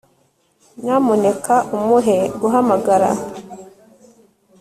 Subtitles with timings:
[0.81, 3.09] nyamuneka umuhe guhamagara